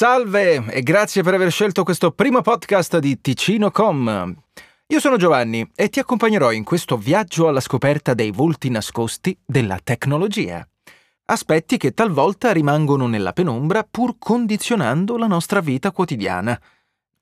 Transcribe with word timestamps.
Salve 0.00 0.64
e 0.66 0.82
grazie 0.84 1.24
per 1.24 1.34
aver 1.34 1.50
scelto 1.50 1.82
questo 1.82 2.12
primo 2.12 2.40
podcast 2.40 2.98
di 2.98 3.20
Ticino.com. 3.20 4.42
Io 4.86 5.00
sono 5.00 5.16
Giovanni 5.16 5.68
e 5.74 5.88
ti 5.88 5.98
accompagnerò 5.98 6.52
in 6.52 6.62
questo 6.62 6.96
viaggio 6.96 7.48
alla 7.48 7.58
scoperta 7.58 8.14
dei 8.14 8.30
volti 8.30 8.70
nascosti 8.70 9.36
della 9.44 9.80
tecnologia. 9.82 10.64
Aspetti 11.24 11.78
che 11.78 11.94
talvolta 11.94 12.52
rimangono 12.52 13.08
nella 13.08 13.32
penombra 13.32 13.82
pur 13.82 14.18
condizionando 14.20 15.16
la 15.16 15.26
nostra 15.26 15.58
vita 15.58 15.90
quotidiana. 15.90 16.56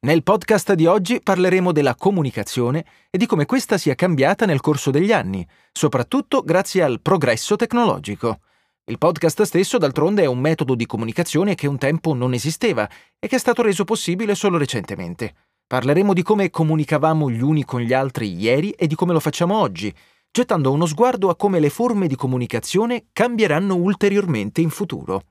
Nel 0.00 0.22
podcast 0.22 0.74
di 0.74 0.84
oggi 0.84 1.22
parleremo 1.22 1.72
della 1.72 1.94
comunicazione 1.94 2.84
e 3.08 3.16
di 3.16 3.24
come 3.24 3.46
questa 3.46 3.78
sia 3.78 3.94
cambiata 3.94 4.44
nel 4.44 4.60
corso 4.60 4.90
degli 4.90 5.12
anni, 5.12 5.48
soprattutto 5.72 6.42
grazie 6.42 6.82
al 6.82 7.00
progresso 7.00 7.56
tecnologico. 7.56 8.40
Il 8.88 8.98
podcast 8.98 9.42
stesso, 9.42 9.78
d'altronde, 9.78 10.22
è 10.22 10.26
un 10.26 10.38
metodo 10.38 10.76
di 10.76 10.86
comunicazione 10.86 11.56
che 11.56 11.66
un 11.66 11.76
tempo 11.76 12.14
non 12.14 12.34
esisteva 12.34 12.88
e 13.18 13.26
che 13.26 13.34
è 13.34 13.38
stato 13.40 13.62
reso 13.62 13.82
possibile 13.82 14.36
solo 14.36 14.58
recentemente. 14.58 15.34
Parleremo 15.66 16.12
di 16.12 16.22
come 16.22 16.50
comunicavamo 16.50 17.28
gli 17.28 17.42
uni 17.42 17.64
con 17.64 17.80
gli 17.80 17.92
altri 17.92 18.32
ieri 18.32 18.70
e 18.70 18.86
di 18.86 18.94
come 18.94 19.12
lo 19.12 19.18
facciamo 19.18 19.58
oggi, 19.58 19.92
gettando 20.30 20.70
uno 20.70 20.86
sguardo 20.86 21.30
a 21.30 21.34
come 21.34 21.58
le 21.58 21.68
forme 21.68 22.06
di 22.06 22.14
comunicazione 22.14 23.06
cambieranno 23.12 23.74
ulteriormente 23.74 24.60
in 24.60 24.70
futuro. 24.70 25.22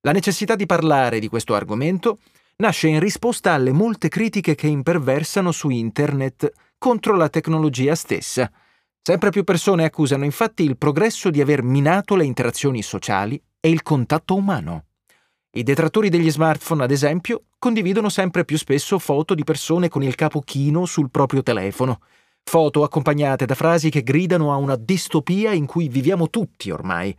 La 0.00 0.12
necessità 0.12 0.54
di 0.54 0.64
parlare 0.64 1.18
di 1.18 1.28
questo 1.28 1.54
argomento 1.54 2.20
nasce 2.56 2.88
in 2.88 3.00
risposta 3.00 3.52
alle 3.52 3.72
molte 3.72 4.08
critiche 4.08 4.54
che 4.54 4.66
imperversano 4.66 5.52
su 5.52 5.68
Internet 5.68 6.50
contro 6.78 7.14
la 7.16 7.28
tecnologia 7.28 7.94
stessa– 7.94 8.50
Sempre 9.06 9.28
più 9.28 9.44
persone 9.44 9.84
accusano 9.84 10.24
infatti 10.24 10.62
il 10.62 10.78
progresso 10.78 11.28
di 11.28 11.42
aver 11.42 11.62
minato 11.62 12.16
le 12.16 12.24
interazioni 12.24 12.80
sociali 12.80 13.38
e 13.60 13.68
il 13.68 13.82
contatto 13.82 14.34
umano. 14.34 14.86
I 15.50 15.62
detrattori 15.62 16.08
degli 16.08 16.30
smartphone, 16.30 16.84
ad 16.84 16.90
esempio, 16.90 17.42
condividono 17.58 18.08
sempre 18.08 18.46
più 18.46 18.56
spesso 18.56 18.98
foto 18.98 19.34
di 19.34 19.44
persone 19.44 19.90
con 19.90 20.02
il 20.02 20.14
capo 20.14 20.40
chino 20.40 20.86
sul 20.86 21.10
proprio 21.10 21.42
telefono, 21.42 22.00
foto 22.44 22.82
accompagnate 22.82 23.44
da 23.44 23.54
frasi 23.54 23.90
che 23.90 24.02
gridano 24.02 24.54
a 24.54 24.56
una 24.56 24.74
distopia 24.74 25.52
in 25.52 25.66
cui 25.66 25.88
viviamo 25.88 26.30
tutti 26.30 26.70
ormai. 26.70 27.14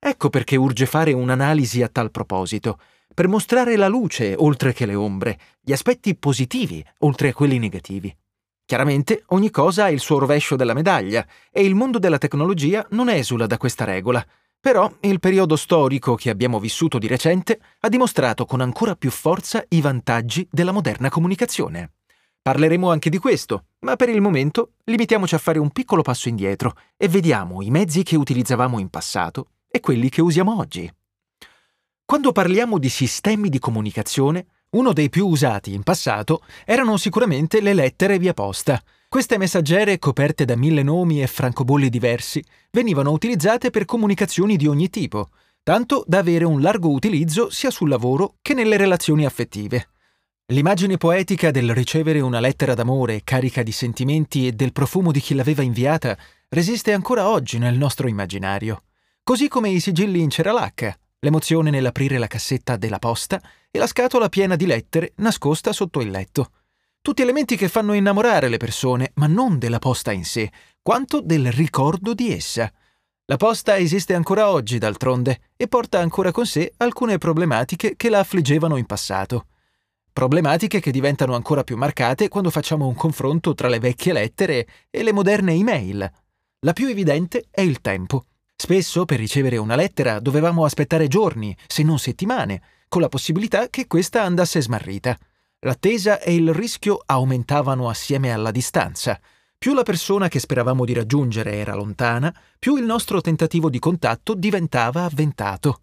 Ecco 0.00 0.30
perché 0.30 0.56
urge 0.56 0.86
fare 0.86 1.12
un'analisi 1.12 1.80
a 1.80 1.88
tal 1.88 2.10
proposito, 2.10 2.80
per 3.14 3.28
mostrare 3.28 3.76
la 3.76 3.86
luce 3.86 4.34
oltre 4.36 4.72
che 4.72 4.84
le 4.84 4.96
ombre, 4.96 5.38
gli 5.60 5.70
aspetti 5.70 6.16
positivi 6.16 6.84
oltre 6.98 7.28
a 7.28 7.32
quelli 7.32 7.60
negativi. 7.60 8.12
Chiaramente 8.70 9.24
ogni 9.30 9.50
cosa 9.50 9.86
ha 9.86 9.90
il 9.90 9.98
suo 9.98 10.18
rovescio 10.20 10.54
della 10.54 10.74
medaglia 10.74 11.26
e 11.50 11.64
il 11.64 11.74
mondo 11.74 11.98
della 11.98 12.18
tecnologia 12.18 12.86
non 12.90 13.08
esula 13.08 13.46
da 13.46 13.56
questa 13.56 13.82
regola. 13.82 14.24
Però 14.60 14.88
il 15.00 15.18
periodo 15.18 15.56
storico 15.56 16.14
che 16.14 16.30
abbiamo 16.30 16.60
vissuto 16.60 16.96
di 16.98 17.08
recente 17.08 17.58
ha 17.80 17.88
dimostrato 17.88 18.44
con 18.44 18.60
ancora 18.60 18.94
più 18.94 19.10
forza 19.10 19.64
i 19.70 19.80
vantaggi 19.80 20.46
della 20.48 20.70
moderna 20.70 21.08
comunicazione. 21.08 21.94
Parleremo 22.40 22.88
anche 22.88 23.10
di 23.10 23.18
questo, 23.18 23.64
ma 23.80 23.96
per 23.96 24.08
il 24.08 24.20
momento 24.20 24.74
limitiamoci 24.84 25.34
a 25.34 25.38
fare 25.38 25.58
un 25.58 25.70
piccolo 25.70 26.02
passo 26.02 26.28
indietro 26.28 26.74
e 26.96 27.08
vediamo 27.08 27.62
i 27.62 27.70
mezzi 27.70 28.04
che 28.04 28.14
utilizzavamo 28.14 28.78
in 28.78 28.88
passato 28.88 29.48
e 29.68 29.80
quelli 29.80 30.08
che 30.08 30.20
usiamo 30.20 30.56
oggi. 30.56 30.88
Quando 32.04 32.30
parliamo 32.30 32.78
di 32.78 32.88
sistemi 32.88 33.48
di 33.48 33.58
comunicazione, 33.58 34.46
uno 34.70 34.92
dei 34.92 35.08
più 35.08 35.26
usati 35.26 35.74
in 35.74 35.82
passato 35.82 36.42
erano 36.64 36.96
sicuramente 36.96 37.60
le 37.60 37.74
lettere 37.74 38.18
via 38.18 38.34
posta. 38.34 38.80
Queste 39.08 39.36
messaggere, 39.36 39.98
coperte 39.98 40.44
da 40.44 40.54
mille 40.54 40.84
nomi 40.84 41.20
e 41.20 41.26
francobolli 41.26 41.88
diversi, 41.88 42.44
venivano 42.70 43.10
utilizzate 43.10 43.70
per 43.70 43.84
comunicazioni 43.84 44.56
di 44.56 44.68
ogni 44.68 44.88
tipo, 44.88 45.30
tanto 45.64 46.04
da 46.06 46.18
avere 46.18 46.44
un 46.44 46.60
largo 46.60 46.90
utilizzo 46.90 47.50
sia 47.50 47.70
sul 47.70 47.88
lavoro 47.88 48.36
che 48.40 48.54
nelle 48.54 48.76
relazioni 48.76 49.24
affettive. 49.24 49.88
L'immagine 50.52 50.96
poetica 50.96 51.50
del 51.50 51.74
ricevere 51.74 52.20
una 52.20 52.38
lettera 52.38 52.74
d'amore 52.74 53.22
carica 53.24 53.64
di 53.64 53.72
sentimenti 53.72 54.46
e 54.46 54.52
del 54.52 54.72
profumo 54.72 55.10
di 55.10 55.20
chi 55.20 55.34
l'aveva 55.34 55.62
inviata 55.62 56.16
resiste 56.48 56.92
ancora 56.92 57.28
oggi 57.28 57.58
nel 57.58 57.76
nostro 57.76 58.06
immaginario, 58.08 58.84
così 59.24 59.48
come 59.48 59.70
i 59.70 59.80
sigilli 59.80 60.20
in 60.20 60.30
ceralacca, 60.30 60.96
l'emozione 61.20 61.70
nell'aprire 61.70 62.18
la 62.18 62.26
cassetta 62.26 62.76
della 62.76 62.98
posta 62.98 63.40
e 63.70 63.78
la 63.78 63.86
scatola 63.86 64.28
piena 64.28 64.56
di 64.56 64.66
lettere 64.66 65.12
nascosta 65.16 65.72
sotto 65.72 66.00
il 66.00 66.10
letto. 66.10 66.50
Tutti 67.02 67.22
elementi 67.22 67.56
che 67.56 67.68
fanno 67.68 67.94
innamorare 67.94 68.48
le 68.48 68.58
persone, 68.58 69.12
ma 69.14 69.26
non 69.26 69.58
della 69.58 69.78
posta 69.78 70.12
in 70.12 70.24
sé, 70.24 70.50
quanto 70.82 71.20
del 71.20 71.50
ricordo 71.50 72.14
di 72.14 72.32
essa. 72.32 72.70
La 73.26 73.36
posta 73.36 73.76
esiste 73.78 74.14
ancora 74.14 74.50
oggi, 74.50 74.78
d'altronde, 74.78 75.40
e 75.56 75.68
porta 75.68 76.00
ancora 76.00 76.30
con 76.30 76.46
sé 76.46 76.72
alcune 76.78 77.16
problematiche 77.16 77.96
che 77.96 78.10
la 78.10 78.18
affliggevano 78.18 78.76
in 78.76 78.86
passato. 78.86 79.46
Problematiche 80.12 80.80
che 80.80 80.90
diventano 80.90 81.34
ancora 81.34 81.62
più 81.62 81.76
marcate 81.76 82.28
quando 82.28 82.50
facciamo 82.50 82.86
un 82.86 82.94
confronto 82.94 83.54
tra 83.54 83.68
le 83.68 83.78
vecchie 83.78 84.12
lettere 84.12 84.66
e 84.90 85.02
le 85.02 85.12
moderne 85.12 85.52
email. 85.52 86.12
La 86.60 86.72
più 86.72 86.88
evidente 86.88 87.46
è 87.50 87.60
il 87.60 87.80
tempo. 87.80 88.24
Spesso 88.60 89.06
per 89.06 89.18
ricevere 89.18 89.56
una 89.56 89.74
lettera 89.74 90.20
dovevamo 90.20 90.66
aspettare 90.66 91.08
giorni, 91.08 91.56
se 91.66 91.82
non 91.82 91.98
settimane, 91.98 92.60
con 92.88 93.00
la 93.00 93.08
possibilità 93.08 93.70
che 93.70 93.86
questa 93.86 94.22
andasse 94.22 94.60
smarrita. 94.60 95.16
L'attesa 95.60 96.20
e 96.20 96.34
il 96.34 96.52
rischio 96.52 97.00
aumentavano 97.06 97.88
assieme 97.88 98.34
alla 98.34 98.50
distanza. 98.50 99.18
Più 99.56 99.72
la 99.72 99.82
persona 99.82 100.28
che 100.28 100.38
speravamo 100.38 100.84
di 100.84 100.92
raggiungere 100.92 101.54
era 101.54 101.74
lontana, 101.74 102.38
più 102.58 102.76
il 102.76 102.84
nostro 102.84 103.22
tentativo 103.22 103.70
di 103.70 103.78
contatto 103.78 104.34
diventava 104.34 105.04
avventato. 105.04 105.80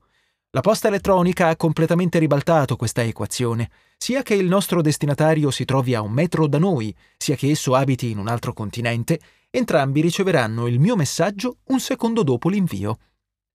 La 0.52 0.62
posta 0.62 0.88
elettronica 0.88 1.48
ha 1.48 1.56
completamente 1.56 2.20
ribaltato 2.20 2.76
questa 2.76 3.02
equazione, 3.02 3.72
sia 3.98 4.22
che 4.22 4.36
il 4.36 4.46
nostro 4.46 4.84
destinatario 4.84 5.50
si 5.50 5.66
trovi 5.66 5.96
a 5.96 6.02
un 6.02 6.12
metro 6.12 6.46
da 6.46 6.60
noi, 6.60 6.96
sia 7.18 7.36
che 7.36 7.50
esso 7.50 7.74
abiti 7.74 8.12
in 8.12 8.20
un 8.20 8.28
altro 8.28 8.54
continente, 8.54 9.20
entrambi 9.50 10.02
riceveranno 10.02 10.68
il 10.68 10.80
mio 10.80 10.96
messaggio 10.96 11.58
un 11.66 11.80
secondo 11.80 12.24
dopo 12.24 12.50
l'invio. 12.50 12.98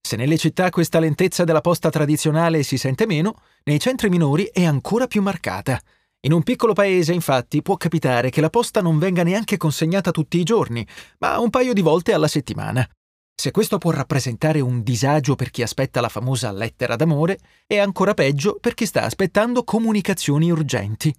Se 0.01 0.17
nelle 0.17 0.37
città 0.37 0.69
questa 0.71 0.99
lentezza 0.99 1.45
della 1.45 1.61
posta 1.61 1.89
tradizionale 1.89 2.63
si 2.63 2.77
sente 2.77 3.07
meno, 3.07 3.41
nei 3.65 3.79
centri 3.79 4.09
minori 4.09 4.51
è 4.53 4.65
ancora 4.65 5.07
più 5.07 5.23
marcata. 5.23 5.81
In 6.25 6.33
un 6.33 6.43
piccolo 6.43 6.73
paese, 6.73 7.13
infatti, 7.13 7.63
può 7.63 7.77
capitare 7.77 8.31
che 8.31 8.41
la 8.41 8.51
posta 8.51 8.81
non 8.81 8.99
venga 8.99 9.23
neanche 9.23 9.57
consegnata 9.57 10.11
tutti 10.11 10.39
i 10.39 10.45
giorni, 10.45 10.87
ma 11.19 11.39
un 11.39 11.51
paio 11.51 11.73
di 11.73 11.81
volte 11.81 12.13
alla 12.13 12.29
settimana. 12.29 12.89
Se 13.35 13.51
questo 13.51 13.79
può 13.79 13.91
rappresentare 13.91 14.61
un 14.61 14.83
disagio 14.83 15.35
per 15.35 15.51
chi 15.51 15.63
aspetta 15.63 16.01
la 16.01 16.09
famosa 16.09 16.53
lettera 16.53 16.95
d'amore, 16.95 17.39
è 17.67 17.79
ancora 17.79 18.15
peggio 18.15 18.59
per 18.61 18.75
chi 18.75 18.87
sta 18.87 19.03
aspettando 19.03 19.65
comunicazioni 19.65 20.51
urgenti. 20.51 21.13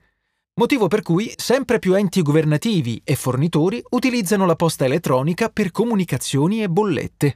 Motivo 0.55 0.87
per 0.87 1.01
cui 1.01 1.33
sempre 1.35 1.79
più 1.79 1.95
enti 1.95 2.21
governativi 2.21 3.01
e 3.03 3.15
fornitori 3.15 3.83
utilizzano 3.89 4.45
la 4.45 4.55
posta 4.55 4.85
elettronica 4.85 5.49
per 5.49 5.71
comunicazioni 5.71 6.61
e 6.61 6.69
bollette. 6.69 7.35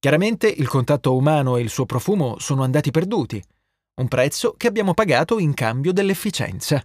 Chiaramente 0.00 0.48
il 0.48 0.66
contatto 0.66 1.14
umano 1.14 1.56
e 1.56 1.60
il 1.60 1.68
suo 1.68 1.86
profumo 1.86 2.40
sono 2.40 2.64
andati 2.64 2.90
perduti, 2.90 3.40
un 3.94 4.08
prezzo 4.08 4.54
che 4.56 4.66
abbiamo 4.66 4.92
pagato 4.92 5.38
in 5.38 5.54
cambio 5.54 5.92
dell'efficienza. 5.92 6.84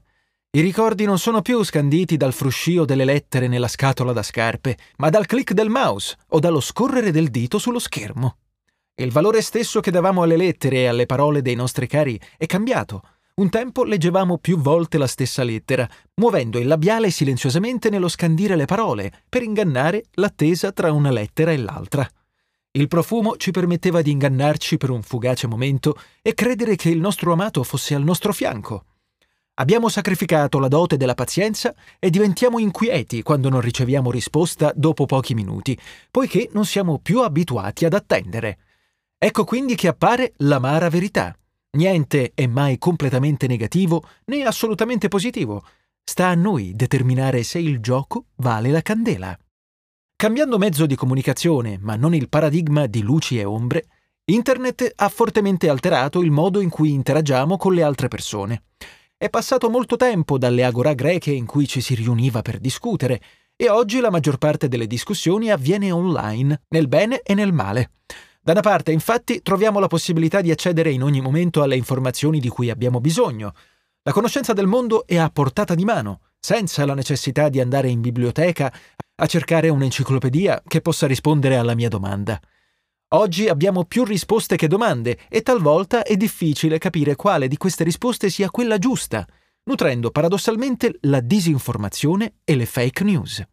I 0.51 0.61
ricordi 0.61 1.05
non 1.05 1.17
sono 1.17 1.41
più 1.41 1.63
scanditi 1.63 2.17
dal 2.17 2.33
fruscio 2.33 2.85
delle 2.85 3.03
lettere 3.03 3.47
nella 3.47 3.67
scatola 3.67 4.13
da 4.13 4.21
scarpe, 4.21 4.77
ma 4.97 5.09
dal 5.09 5.25
click 5.25 5.53
del 5.53 5.69
mouse 5.69 6.15
o 6.27 6.39
dallo 6.39 6.59
scorrere 6.59 7.09
del 7.09 7.29
dito 7.29 7.57
sullo 7.57 7.79
schermo. 7.79 8.37
Il 8.93 9.11
valore 9.11 9.41
stesso 9.41 9.79
che 9.79 9.89
davamo 9.89 10.21
alle 10.21 10.37
lettere 10.37 10.77
e 10.77 10.85
alle 10.85 11.07
parole 11.07 11.41
dei 11.41 11.55
nostri 11.55 11.87
cari 11.87 12.19
è 12.37 12.45
cambiato. 12.45 13.01
Un 13.39 13.49
tempo 13.49 13.83
leggevamo 13.83 14.39
più 14.39 14.57
volte 14.57 14.97
la 14.97 15.05
stessa 15.05 15.43
lettera, 15.43 15.87
muovendo 16.15 16.57
il 16.57 16.65
labiale 16.65 17.11
silenziosamente 17.11 17.91
nello 17.91 18.07
scandire 18.07 18.55
le 18.55 18.65
parole, 18.65 19.11
per 19.29 19.43
ingannare 19.43 20.05
l'attesa 20.13 20.71
tra 20.71 20.91
una 20.91 21.11
lettera 21.11 21.51
e 21.51 21.57
l'altra. 21.57 22.09
Il 22.71 22.87
profumo 22.87 23.37
ci 23.37 23.51
permetteva 23.51 24.01
di 24.01 24.09
ingannarci 24.09 24.77
per 24.77 24.89
un 24.89 25.03
fugace 25.03 25.45
momento 25.45 25.99
e 26.23 26.33
credere 26.33 26.75
che 26.75 26.89
il 26.89 26.99
nostro 26.99 27.31
amato 27.31 27.61
fosse 27.61 27.93
al 27.93 28.01
nostro 28.01 28.33
fianco. 28.33 28.85
Abbiamo 29.59 29.87
sacrificato 29.87 30.57
la 30.57 30.67
dote 30.67 30.97
della 30.97 31.13
pazienza 31.13 31.75
e 31.99 32.09
diventiamo 32.09 32.57
inquieti 32.57 33.21
quando 33.21 33.49
non 33.49 33.61
riceviamo 33.61 34.09
risposta 34.09 34.73
dopo 34.75 35.05
pochi 35.05 35.35
minuti, 35.35 35.79
poiché 36.09 36.49
non 36.53 36.65
siamo 36.65 36.97
più 36.97 37.21
abituati 37.21 37.85
ad 37.85 37.93
attendere. 37.93 38.57
Ecco 39.15 39.43
quindi 39.43 39.75
che 39.75 39.87
appare 39.87 40.33
l'amara 40.37 40.89
verità. 40.89 41.37
Niente 41.77 42.31
è 42.33 42.47
mai 42.47 42.79
completamente 42.79 43.45
negativo 43.45 44.03
né 44.25 44.43
assolutamente 44.43 45.09
positivo. 45.09 45.63
Sta 46.03 46.29
a 46.29 46.33
noi 46.33 46.73
determinare 46.75 47.43
se 47.43 47.59
il 47.59 47.79
gioco 47.81 48.25
vale 48.37 48.71
la 48.71 48.81
candela. 48.81 49.37
Cambiando 50.15 50.57
mezzo 50.57 50.87
di 50.87 50.95
comunicazione, 50.95 51.77
ma 51.79 51.95
non 51.95 52.15
il 52.15 52.29
paradigma 52.29 52.87
di 52.87 53.03
luci 53.03 53.37
e 53.37 53.45
ombre, 53.45 53.85
Internet 54.25 54.91
ha 54.95 55.07
fortemente 55.07 55.69
alterato 55.69 56.19
il 56.21 56.31
modo 56.31 56.61
in 56.61 56.69
cui 56.69 56.93
interagiamo 56.93 57.57
con 57.57 57.75
le 57.75 57.83
altre 57.83 58.07
persone. 58.07 58.63
È 59.15 59.29
passato 59.29 59.69
molto 59.69 59.97
tempo 59.97 60.39
dalle 60.39 60.65
agorà 60.65 60.93
greche 60.93 61.29
in 61.29 61.45
cui 61.45 61.67
ci 61.67 61.81
si 61.81 61.93
riuniva 61.93 62.41
per 62.41 62.57
discutere, 62.57 63.21
e 63.55 63.69
oggi 63.69 63.99
la 63.99 64.09
maggior 64.09 64.39
parte 64.39 64.67
delle 64.67 64.87
discussioni 64.87 65.51
avviene 65.51 65.91
online, 65.91 66.63
nel 66.69 66.87
bene 66.87 67.21
e 67.21 67.35
nel 67.35 67.53
male. 67.53 67.91
Da 68.47 68.53
una 68.53 68.61
parte, 68.61 68.93
infatti, 68.93 69.41
troviamo 69.41 69.77
la 69.77 69.87
possibilità 69.87 70.39
di 70.39 70.51
accedere 70.51 70.89
in 70.89 71.03
ogni 71.03 71.19
momento 71.19 71.63
alle 71.63 71.75
informazioni 71.75 72.39
di 72.39 72.47
cui 72.47 72.69
abbiamo 72.69 73.01
bisogno. 73.01 73.53
La 74.03 74.13
conoscenza 74.13 74.53
del 74.53 74.67
mondo 74.67 75.05
è 75.05 75.17
a 75.17 75.29
portata 75.29 75.75
di 75.75 75.83
mano, 75.83 76.21
senza 76.39 76.85
la 76.85 76.93
necessità 76.93 77.49
di 77.49 77.59
andare 77.59 77.89
in 77.89 77.99
biblioteca 77.99 78.73
a 79.15 79.25
cercare 79.25 79.67
un'enciclopedia 79.67 80.63
che 80.65 80.79
possa 80.79 81.07
rispondere 81.07 81.57
alla 81.57 81.75
mia 81.75 81.89
domanda. 81.89 82.39
Oggi 83.15 83.49
abbiamo 83.49 83.83
più 83.83 84.05
risposte 84.05 84.55
che 84.55 84.69
domande 84.69 85.19
e 85.27 85.41
talvolta 85.41 86.03
è 86.03 86.15
difficile 86.15 86.77
capire 86.77 87.17
quale 87.17 87.49
di 87.49 87.57
queste 87.57 87.83
risposte 87.83 88.29
sia 88.29 88.49
quella 88.49 88.77
giusta, 88.77 89.27
nutrendo 89.65 90.09
paradossalmente 90.09 90.99
la 91.01 91.19
disinformazione 91.19 92.35
e 92.45 92.55
le 92.55 92.65
fake 92.65 93.03
news. 93.03 93.45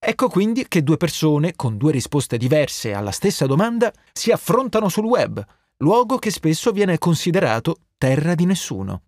Ecco 0.00 0.28
quindi 0.28 0.68
che 0.68 0.84
due 0.84 0.96
persone 0.96 1.54
con 1.56 1.76
due 1.76 1.90
risposte 1.90 2.36
diverse 2.36 2.92
alla 2.92 3.10
stessa 3.10 3.46
domanda 3.46 3.92
si 4.12 4.30
affrontano 4.30 4.88
sul 4.88 5.04
web, 5.04 5.44
luogo 5.78 6.18
che 6.18 6.30
spesso 6.30 6.70
viene 6.70 6.98
considerato 6.98 7.78
terra 7.98 8.34
di 8.34 8.46
nessuno. 8.46 9.02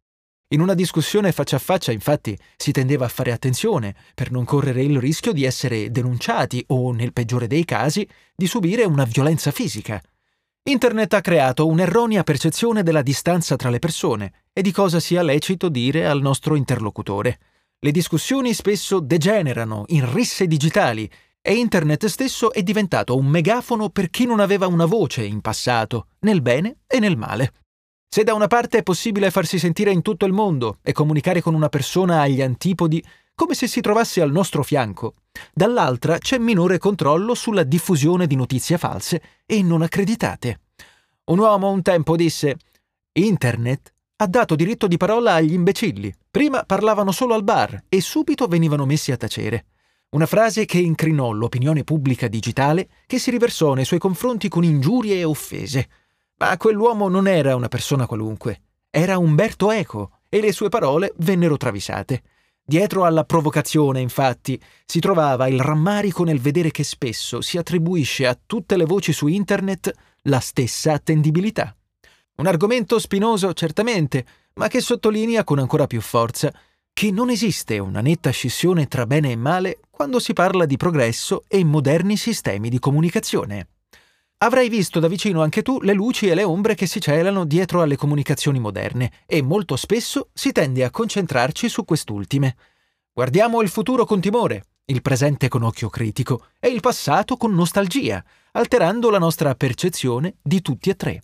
In 0.53 0.61
una 0.61 0.75
discussione 0.75 1.31
faccia 1.31 1.57
a 1.57 1.61
faccia, 1.61 1.93
infatti, 1.93 2.37
si 2.57 2.73
tendeva 2.73 3.05
a 3.05 3.09
fare 3.09 3.31
attenzione 3.31 3.95
per 4.15 4.33
non 4.33 4.45
correre 4.45 4.83
il 4.83 4.99
rischio 4.99 5.33
di 5.33 5.45
essere 5.45 5.93
denunciati 5.93 6.65
o, 6.69 6.91
nel 6.91 7.13
peggiore 7.13 7.47
dei 7.47 7.65
casi, 7.65 8.07
di 8.35 8.49
subire 8.49 8.83
una 8.83 9.05
violenza 9.05 9.53
fisica. 9.53 10.03
Internet 10.65 11.15
ha 11.15 11.21
creato 11.21 11.69
un'erronea 11.69 12.25
percezione 12.25 12.83
della 12.83 13.03
distanza 13.03 13.55
tra 13.55 13.71
le 13.71 13.79
persone 13.79 14.33
e 14.53 14.61
di 14.61 14.73
cosa 14.73 14.99
sia 14.99 15.23
lecito 15.23 15.69
dire 15.69 16.07
al 16.09 16.21
nostro 16.21 16.57
interlocutore. 16.57 17.39
Le 17.83 17.93
discussioni 17.93 18.53
spesso 18.53 19.01
degenerano 19.01 19.85
in 19.89 20.13
risse 20.13 20.47
digitali 20.47 21.11
e 21.41 21.55
Internet 21.55 22.05
stesso 22.09 22.53
è 22.53 22.63
diventato 22.63 23.17
un 23.17 23.25
megafono 23.25 23.89
per 23.89 24.11
chi 24.11 24.27
non 24.27 24.39
aveva 24.39 24.67
una 24.67 24.85
voce 24.85 25.25
in 25.25 25.41
passato, 25.41 26.09
nel 26.21 26.43
bene 26.43 26.81
e 26.87 26.99
nel 26.99 27.17
male. 27.17 27.55
Se 28.07 28.23
da 28.23 28.35
una 28.35 28.49
parte 28.49 28.79
è 28.79 28.83
possibile 28.83 29.31
farsi 29.31 29.59
sentire 29.59 29.93
in 29.93 30.03
tutto 30.03 30.27
il 30.27 30.35
mondo 30.35 30.77
e 30.83 30.93
comunicare 30.93 31.41
con 31.41 31.55
una 31.55 31.71
persona 31.71 32.21
agli 32.21 32.43
antipodi 32.43 33.03
come 33.35 33.55
se 33.55 33.67
si 33.67 33.81
trovasse 33.81 34.21
al 34.21 34.31
nostro 34.31 34.63
fianco, 34.63 35.15
dall'altra 35.55 36.19
c'è 36.19 36.37
minore 36.37 36.77
controllo 36.77 37.35
sulla 37.35 37.63
diffusione 37.63 38.27
di 38.27 38.37
notizie 38.37 38.77
false 38.77 39.23
e 39.47 39.63
non 39.63 39.81
accreditate. 39.81 40.61
Un 41.31 41.39
uomo 41.39 41.71
un 41.71 41.81
tempo 41.81 42.15
disse 42.15 42.59
Internet 43.13 43.95
ha 44.23 44.27
dato 44.27 44.55
diritto 44.55 44.87
di 44.87 44.99
parola 44.99 45.35
agli 45.35 45.55
imbecilli. 45.55 46.13
Prima 46.31 46.65
parlavano 46.65 47.11
solo 47.11 47.33
al 47.33 47.43
bar 47.43 47.85
e 47.89 48.03
subito 48.03 48.47
venivano 48.47 48.85
messi 48.85 49.13
a 49.13 49.17
tacere. 49.17 49.65
Una 50.11 50.27
frase 50.27 50.67
che 50.67 50.79
incrinò 50.79 51.31
l'opinione 51.31 51.85
pubblica 51.85 52.29
digitale 52.29 52.89
che 53.07 53.19
si 53.19 53.31
riversò 53.31 53.73
nei 53.73 53.87
suoi 53.87 53.99
confronti 53.99 54.49
con 54.49 54.63
ingiurie 54.63 55.17
e 55.17 55.25
offese. 55.25 55.89
Ma 56.37 56.55
quell'uomo 56.59 57.09
non 57.09 57.27
era 57.27 57.57
una 57.57 57.69
persona 57.69 58.07
qualunque, 58.07 58.61
era 58.91 59.17
Umberto 59.17 59.71
Eco 59.71 60.19
e 60.29 60.41
le 60.41 60.53
sue 60.53 60.69
parole 60.69 61.15
vennero 61.19 61.57
travisate. 61.57 62.23
Dietro 62.63 63.05
alla 63.05 63.25
provocazione, 63.25 64.01
infatti, 64.01 64.61
si 64.85 65.01
trovava 65.01 65.49
il 65.49 65.61
rammarico 65.61 66.25
nel 66.25 66.41
vedere 66.41 66.71
che 66.71 66.85
spesso 66.85 67.41
si 67.41 67.57
attribuisce 67.57 68.27
a 68.27 68.39
tutte 68.47 68.77
le 68.77 68.85
voci 68.85 69.15
su 69.15 69.29
Internet 69.29 69.91
la 70.25 70.41
stessa 70.41 70.93
attendibilità. 70.93 71.75
Un 72.41 72.47
argomento 72.47 72.99
spinoso, 72.99 73.53
certamente, 73.53 74.25
ma 74.55 74.67
che 74.69 74.81
sottolinea 74.81 75.45
con 75.45 75.59
ancora 75.59 75.87
più 75.87 76.01
forza 76.01 76.51
che 76.91 77.11
non 77.11 77.29
esiste 77.29 77.79
una 77.79 78.01
netta 78.01 78.31
scissione 78.31 78.89
tra 78.89 79.05
bene 79.05 79.33
e 79.33 79.37
male 79.37 79.81
quando 79.91 80.19
si 80.19 80.33
parla 80.33 80.65
di 80.65 80.79
progresso 80.79 81.45
e 81.47 81.63
moderni 81.65 82.17
sistemi 82.17 82.71
di 82.71 82.79
comunicazione. 82.79 83.69
Avrai 84.39 84.71
visto 84.71 85.01
da 85.01 85.07
vicino 85.07 85.43
anche 85.43 85.61
tu 85.61 85.83
le 85.83 85.93
luci 85.93 86.29
e 86.29 86.35
le 86.35 86.43
ombre 86.43 86.75
che 86.75 86.87
si 86.87 86.99
celano 86.99 87.45
dietro 87.45 87.83
alle 87.83 87.97
comunicazioni 87.97 88.59
moderne 88.59 89.13
e 89.27 89.43
molto 89.43 89.77
spesso 89.77 90.31
si 90.33 90.51
tende 90.51 90.83
a 90.83 90.91
concentrarci 90.91 91.69
su 91.69 91.85
quest'ultime. 91.85 92.57
Guardiamo 93.13 93.61
il 93.61 93.69
futuro 93.69 94.07
con 94.07 94.19
timore, 94.19 94.65
il 94.87 95.03
presente 95.03 95.49
con 95.49 95.63
occhio 95.63 95.91
critico 95.91 96.47
e 96.59 96.69
il 96.69 96.81
passato 96.81 97.37
con 97.37 97.53
nostalgia, 97.53 98.25
alterando 98.53 99.11
la 99.11 99.19
nostra 99.19 99.55
percezione 99.55 100.37
di 100.41 100.63
tutti 100.63 100.89
e 100.89 100.97
tre. 100.97 101.21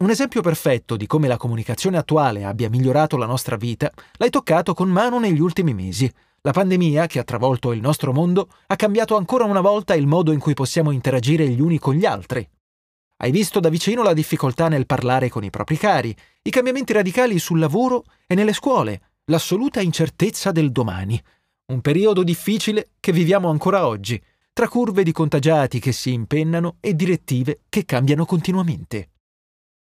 Un 0.00 0.10
esempio 0.10 0.42
perfetto 0.42 0.96
di 0.96 1.08
come 1.08 1.26
la 1.26 1.36
comunicazione 1.36 1.96
attuale 1.96 2.44
abbia 2.44 2.70
migliorato 2.70 3.16
la 3.16 3.26
nostra 3.26 3.56
vita 3.56 3.90
l'hai 4.18 4.30
toccato 4.30 4.72
con 4.72 4.88
mano 4.88 5.18
negli 5.18 5.40
ultimi 5.40 5.74
mesi. 5.74 6.08
La 6.42 6.52
pandemia, 6.52 7.08
che 7.08 7.18
ha 7.18 7.24
travolto 7.24 7.72
il 7.72 7.80
nostro 7.80 8.12
mondo, 8.12 8.48
ha 8.68 8.76
cambiato 8.76 9.16
ancora 9.16 9.42
una 9.42 9.60
volta 9.60 9.96
il 9.96 10.06
modo 10.06 10.30
in 10.30 10.38
cui 10.38 10.54
possiamo 10.54 10.92
interagire 10.92 11.48
gli 11.48 11.60
uni 11.60 11.80
con 11.80 11.94
gli 11.94 12.04
altri. 12.04 12.48
Hai 13.16 13.32
visto 13.32 13.58
da 13.58 13.68
vicino 13.68 14.04
la 14.04 14.12
difficoltà 14.12 14.68
nel 14.68 14.86
parlare 14.86 15.28
con 15.28 15.42
i 15.42 15.50
propri 15.50 15.76
cari, 15.76 16.16
i 16.42 16.50
cambiamenti 16.50 16.92
radicali 16.92 17.40
sul 17.40 17.58
lavoro 17.58 18.04
e 18.28 18.36
nelle 18.36 18.52
scuole, 18.52 19.00
l'assoluta 19.24 19.80
incertezza 19.80 20.52
del 20.52 20.70
domani. 20.70 21.20
Un 21.72 21.80
periodo 21.80 22.22
difficile 22.22 22.90
che 23.00 23.10
viviamo 23.10 23.50
ancora 23.50 23.84
oggi, 23.84 24.22
tra 24.52 24.68
curve 24.68 25.02
di 25.02 25.10
contagiati 25.10 25.80
che 25.80 25.90
si 25.90 26.12
impennano 26.12 26.76
e 26.78 26.94
direttive 26.94 27.62
che 27.68 27.84
cambiano 27.84 28.24
continuamente. 28.26 29.08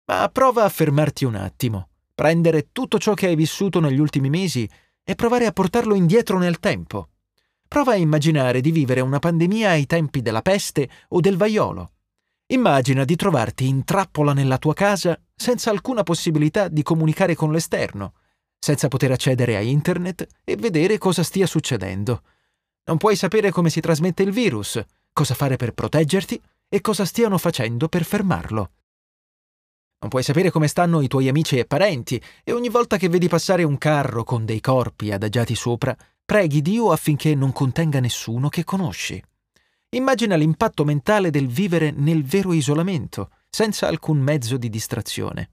Ma 0.07 0.29
prova 0.29 0.63
a 0.63 0.69
fermarti 0.69 1.25
un 1.25 1.35
attimo, 1.35 1.89
prendere 2.15 2.69
tutto 2.71 2.99
ciò 2.99 3.15
che 3.15 3.27
hai 3.27 3.35
vissuto 3.35 3.81
negli 3.81 3.99
ultimi 3.99 4.31
mesi 4.31 4.69
e 5.03 5.15
provare 5.17 5.47
a 5.47 5.53
portarlo 5.53 5.95
indietro 5.95 6.39
nel 6.39 6.61
tempo. 6.61 7.09
Prova 7.67 7.93
a 7.93 7.97
immaginare 7.97 8.61
di 8.61 8.71
vivere 8.71 9.01
una 9.01 9.19
pandemia 9.19 9.71
ai 9.71 9.87
tempi 9.87 10.23
della 10.23 10.43
peste 10.43 10.89
o 11.09 11.21
del 11.21 11.37
vaiolo. 11.37 11.91
Immagina 12.47 13.05
di 13.05 13.17
trovarti 13.17 13.67
in 13.67 13.83
trappola 13.83 14.33
nella 14.33 14.59
tua 14.59 14.75
casa 14.75 15.21
senza 15.35 15.71
alcuna 15.71 16.05
possibilità 16.05 16.69
di 16.69 16.85
comunicare 16.85 17.35
con 17.35 17.51
l'esterno, 17.51 18.15
senza 18.61 18.87
poter 18.87 19.11
accedere 19.11 19.57
a 19.57 19.61
internet 19.61 20.25
e 20.45 20.55
vedere 20.55 20.99
cosa 20.99 21.25
stia 21.25 21.49
succedendo. 21.49 22.23
Non 22.85 22.99
puoi 22.99 23.17
sapere 23.17 23.51
come 23.51 23.71
si 23.71 23.81
trasmette 23.81 24.23
il 24.23 24.31
virus, 24.31 24.81
cosa 25.13 25.35
fare 25.35 25.57
per 25.57 25.73
proteggerti 25.73 26.41
e 26.69 26.81
cosa 26.81 27.05
stiano 27.05 27.39
facendo 27.39 27.89
per 27.89 28.05
fermarlo. 28.05 28.71
Non 29.99 30.11
puoi 30.11 30.23
sapere 30.23 30.51
come 30.51 30.69
stanno 30.69 31.01
i 31.01 31.09
tuoi 31.09 31.29
amici 31.29 31.59
e 31.59 31.65
parenti 31.65 32.23
e 32.45 32.53
ogni 32.53 32.69
volta 32.69 32.99
che 32.99 33.09
vedi 33.09 33.29
passare 33.29 33.63
un 33.63 33.79
carro 33.79 34.25
con 34.25 34.45
dei 34.45 34.61
corpi 34.61 35.11
adagiati 35.11 35.55
sopra, 35.55 35.97
preghi 36.25 36.61
Dio 36.61 36.93
affinché 36.93 37.35
non 37.35 37.53
contenga 37.53 37.99
nessuno 37.99 38.49
che 38.49 38.63
conosci. 38.63 39.23
Immagina 39.91 40.37
l'impatto 40.37 40.85
mentale 40.85 41.31
del 41.31 41.47
vivere 41.47 41.93
nel 41.93 42.25
vero 42.25 42.53
isolamento, 42.53 43.31
senza 43.49 43.87
alcun 43.87 44.19
mezzo 44.19 44.59
di 44.59 44.69
distrazione. 44.69 45.51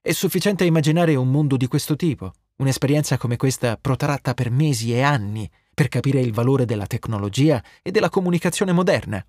È 0.00 0.10
sufficiente 0.12 0.64
immaginare 0.64 1.14
un 1.14 1.30
mondo 1.30 1.56
di 1.56 1.68
questo 1.68 1.94
tipo, 1.94 2.32
un'esperienza 2.56 3.16
come 3.16 3.36
questa 3.36 3.76
protratta 3.76 4.34
per 4.34 4.50
mesi 4.50 4.92
e 4.92 5.02
anni, 5.02 5.48
per 5.72 5.86
capire 5.86 6.20
il 6.20 6.32
valore 6.32 6.64
della 6.64 6.86
tecnologia 6.86 7.62
e 7.82 7.92
della 7.92 8.08
comunicazione 8.08 8.72
moderna. 8.72 9.24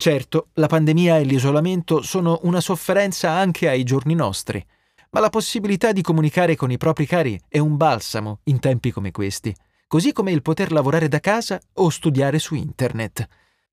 Certo, 0.00 0.50
la 0.52 0.68
pandemia 0.68 1.18
e 1.18 1.24
l'isolamento 1.24 2.02
sono 2.02 2.38
una 2.44 2.60
sofferenza 2.60 3.32
anche 3.32 3.68
ai 3.68 3.82
giorni 3.82 4.14
nostri, 4.14 4.64
ma 5.10 5.18
la 5.18 5.28
possibilità 5.28 5.90
di 5.90 6.02
comunicare 6.02 6.54
con 6.54 6.70
i 6.70 6.76
propri 6.76 7.04
cari 7.04 7.36
è 7.48 7.58
un 7.58 7.76
balsamo 7.76 8.38
in 8.44 8.60
tempi 8.60 8.92
come 8.92 9.10
questi, 9.10 9.52
così 9.88 10.12
come 10.12 10.30
il 10.30 10.40
poter 10.40 10.70
lavorare 10.70 11.08
da 11.08 11.18
casa 11.18 11.60
o 11.74 11.90
studiare 11.90 12.38
su 12.38 12.54
internet. 12.54 13.26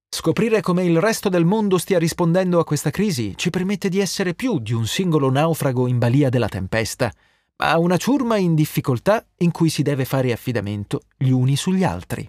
Scoprire 0.10 0.62
come 0.62 0.84
il 0.84 1.00
resto 1.00 1.29
del 1.29 1.46
mondo 1.46 1.77
stia 1.77 2.00
rispondendo 2.00 2.58
a 2.58 2.65
questa 2.65 2.89
crisi 2.89 3.34
ci 3.36 3.51
permette 3.51 3.88
di 3.88 4.00
essere 4.00 4.34
più 4.34 4.58
di 4.58 4.74
un 4.74 4.88
singolo 4.88 5.29
naufrago 5.29 5.86
in 5.86 6.00
balia 6.00 6.29
della 6.29 6.50
tempesta, 6.50 7.13
ma 7.58 7.77
una 7.77 7.98
ciurma 7.98 8.38
in 8.38 8.55
difficoltà 8.55 9.24
in 9.38 9.51
cui 9.51 9.70
si 9.70 9.84
deve 9.84 10.05
fare 10.05 10.32
affidamento 10.32 11.01
gli 11.15 11.29
uni 11.29 11.55
sugli 11.55 11.84
altri. 11.84 12.27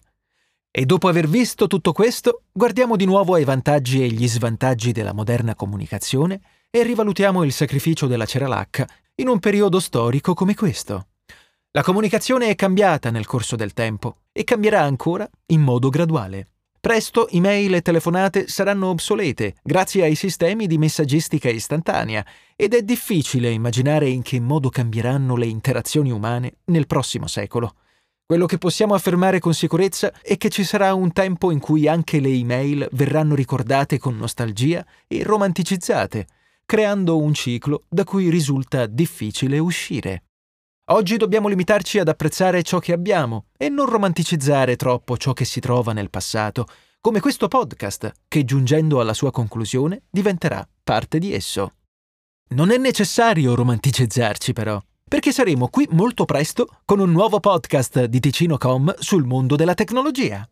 E 0.79 0.85
dopo 0.85 1.09
aver 1.09 1.27
visto 1.27 1.69
tutto 1.69 1.93
questo, 1.93 2.43
guardiamo 2.53 2.97
di 2.97 3.07
nuovo 3.07 3.33
ai 3.33 3.45
vantaggi 3.45 4.03
e 4.03 4.09
gli 4.09 4.29
svantaggi 4.29 4.93
della 4.93 5.15
moderna 5.15 5.55
comunicazione 5.55 6.39
e 6.69 6.83
rivalutiamo 6.83 7.45
il 7.45 7.53
sacrificio 7.53 8.07
della 8.07 8.27
ceralacca 8.27 8.87
in 9.15 9.29
un 9.29 9.39
periodo 9.39 9.81
storico 9.81 10.35
come 10.35 10.55
questo. 10.55 11.07
La 11.71 11.83
comunicazione 11.83 12.49
è 12.49 12.55
cambiata 12.55 13.11
nel 13.11 13.25
corso 13.25 13.57
del 13.57 13.73
tempo 13.73 14.17
e 14.33 14.45
cambierà 14.45 14.83
ancora 14.83 15.27
in 15.47 15.63
modo 15.63 15.89
graduale. 15.89 16.49
Presto 16.79 17.27
email 17.31 17.73
e 17.77 17.81
telefonate 17.81 18.47
saranno 18.47 18.89
obsolete 18.89 19.55
grazie 19.63 20.03
ai 20.03 20.15
sistemi 20.15 20.67
di 20.67 20.77
messaggistica 20.77 21.49
istantanea 21.49 22.23
ed 22.55 22.75
è 22.75 22.83
difficile 22.83 23.49
immaginare 23.49 24.11
in 24.11 24.21
che 24.21 24.39
modo 24.41 24.69
cambieranno 24.69 25.37
le 25.37 25.47
interazioni 25.47 26.11
umane 26.11 26.57
nel 26.67 26.87
prossimo 26.87 27.27
secolo. 27.27 27.77
Quello 28.29 28.47
che 28.47 28.59
possiamo 28.59 28.95
affermare 28.95 29.39
con 29.39 29.55
sicurezza 29.55 30.13
è 30.21 30.37
che 30.37 30.49
ci 30.49 30.65
sarà 30.65 30.93
un 30.95 31.13
tempo 31.13 31.53
in 31.53 31.61
cui 31.61 31.87
anche 31.87 32.19
le 32.19 32.29
email 32.29 32.89
verranno 32.91 33.37
ricordate 33.37 34.01
con 34.01 34.17
nostalgia 34.17 34.85
e 35.07 35.23
romanticizzate, 35.23 36.27
creando 36.67 37.19
un 37.19 37.33
ciclo 37.35 37.85
da 37.89 38.03
cui 38.03 38.29
risulta 38.29 38.87
difficile 38.87 39.61
uscire. 39.61 40.25
Oggi 40.91 41.17
dobbiamo 41.19 41.47
limitarci 41.47 42.01
ad 42.01 42.09
apprezzare 42.09 42.65
ciò 42.65 42.81
che 42.81 42.93
abbiamo 42.93 43.45
e 43.57 43.69
non 43.69 43.87
romanticizzare 43.87 44.75
troppo 44.75 45.17
ciò 45.17 45.33
che 45.33 45.45
si 45.45 45.61
trova 45.61 45.93
nel 45.93 46.11
passato, 46.11 46.67
come 47.01 47.21
questo 47.21 47.47
podcast, 47.47 48.13
che 48.27 48.45
giungendo 48.45 48.99
alla 48.99 49.15
sua 49.15 49.31
conclusione 49.31 50.03
diventerà 50.11 50.69
parte 50.83 51.21
di 51.21 51.33
esso. 51.33 51.75
Non 52.49 52.73
è 52.73 52.77
necessario 52.77 53.55
romanticizzarci 53.55 54.53
però, 54.53 54.83
perché 55.09 55.33
saremo 55.33 55.69
qui 55.69 55.87
molto 55.93 56.25
presto 56.25 56.69
con 56.85 56.99
un 56.99 57.13
nuovo 57.13 57.41
podcast 57.41 58.05
di 58.05 58.21
Ticino.com 58.21 58.95
sul 58.99 59.25
mondo 59.25 59.57
della 59.57 59.75
tecnologia. 59.75 60.49